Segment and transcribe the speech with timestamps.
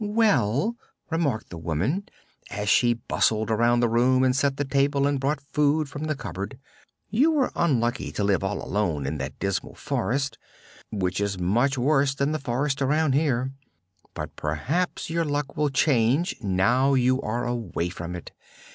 [0.03, 0.77] "Well,"
[1.11, 2.07] remarked the woman,
[2.49, 6.15] as she bustled around the room and set the table and brought food from the
[6.15, 6.57] cupboard,
[7.11, 10.39] "you were unlucky to live all alone in that dismal forest,
[10.91, 13.51] which is much worse than the forest around here;
[14.15, 18.31] but perhaps your luck will change, now you are away from it.